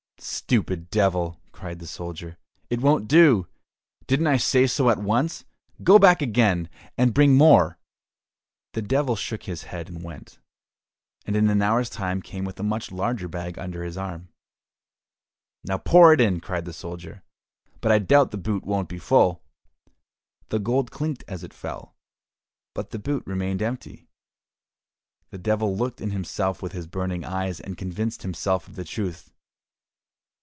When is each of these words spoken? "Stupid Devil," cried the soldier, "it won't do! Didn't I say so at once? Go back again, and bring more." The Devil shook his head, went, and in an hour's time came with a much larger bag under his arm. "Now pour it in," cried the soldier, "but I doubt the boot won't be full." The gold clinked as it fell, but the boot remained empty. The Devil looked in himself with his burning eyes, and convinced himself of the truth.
"Stupid 0.23 0.91
Devil," 0.91 1.39
cried 1.51 1.79
the 1.79 1.87
soldier, 1.87 2.37
"it 2.69 2.79
won't 2.79 3.07
do! 3.07 3.47
Didn't 4.05 4.27
I 4.27 4.37
say 4.37 4.67
so 4.67 4.91
at 4.91 4.99
once? 4.99 5.45
Go 5.81 5.97
back 5.97 6.21
again, 6.21 6.69
and 6.95 7.11
bring 7.13 7.33
more." 7.35 7.79
The 8.73 8.83
Devil 8.83 9.15
shook 9.15 9.43
his 9.43 9.63
head, 9.63 10.03
went, 10.03 10.39
and 11.25 11.35
in 11.35 11.49
an 11.49 11.63
hour's 11.63 11.89
time 11.89 12.21
came 12.21 12.45
with 12.45 12.59
a 12.59 12.63
much 12.63 12.91
larger 12.91 13.27
bag 13.27 13.57
under 13.57 13.83
his 13.83 13.97
arm. 13.97 14.29
"Now 15.63 15.79
pour 15.79 16.13
it 16.13 16.21
in," 16.21 16.39
cried 16.39 16.65
the 16.65 16.73
soldier, 16.73 17.23
"but 17.79 17.91
I 17.91 17.97
doubt 17.97 18.29
the 18.29 18.37
boot 18.37 18.63
won't 18.63 18.89
be 18.89 18.99
full." 18.99 19.41
The 20.49 20.59
gold 20.59 20.91
clinked 20.91 21.23
as 21.27 21.43
it 21.43 21.51
fell, 21.51 21.95
but 22.75 22.91
the 22.91 22.99
boot 22.99 23.25
remained 23.25 23.63
empty. 23.63 24.07
The 25.31 25.39
Devil 25.39 25.75
looked 25.75 25.99
in 25.99 26.11
himself 26.11 26.61
with 26.61 26.73
his 26.73 26.85
burning 26.85 27.25
eyes, 27.25 27.59
and 27.59 27.75
convinced 27.75 28.21
himself 28.21 28.67
of 28.67 28.75
the 28.75 28.85
truth. 28.85 29.29